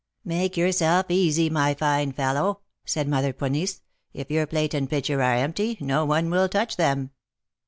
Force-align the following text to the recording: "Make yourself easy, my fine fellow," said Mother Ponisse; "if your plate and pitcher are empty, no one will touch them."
"Make 0.25 0.57
yourself 0.57 1.05
easy, 1.09 1.47
my 1.51 1.75
fine 1.75 2.11
fellow," 2.11 2.61
said 2.85 3.07
Mother 3.07 3.33
Ponisse; 3.33 3.81
"if 4.13 4.31
your 4.31 4.47
plate 4.47 4.73
and 4.73 4.89
pitcher 4.89 5.21
are 5.21 5.35
empty, 5.35 5.77
no 5.79 6.05
one 6.05 6.31
will 6.31 6.49
touch 6.49 6.75
them." 6.75 7.11